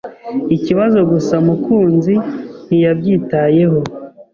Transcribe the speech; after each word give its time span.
Ikibazo 0.55 0.99
gusa 1.11 1.35
Mukunzi 1.45 2.13
ntiyabyitayeho. 2.67 3.79